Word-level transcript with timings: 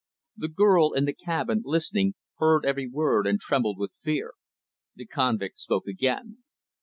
The 0.35 0.47
girl 0.47 0.93
in 0.93 1.05
the 1.05 1.13
cabin, 1.13 1.61
listening, 1.63 2.15
heard 2.39 2.65
every 2.65 2.87
word 2.87 3.27
and 3.27 3.39
trembled 3.39 3.77
with 3.77 3.93
fear. 4.01 4.33
The 4.95 5.05
convict 5.05 5.59
spoke 5.59 5.85
again. 5.85 6.39